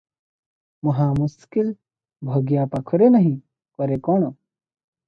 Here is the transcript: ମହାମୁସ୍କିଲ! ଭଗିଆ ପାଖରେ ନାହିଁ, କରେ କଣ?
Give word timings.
ମହାମୁସ୍କିଲ! 0.87 1.75
ଭଗିଆ 2.31 2.67
ପାଖରେ 2.73 3.13
ନାହିଁ, 3.19 3.39
କରେ 3.83 4.01
କଣ? 4.11 4.35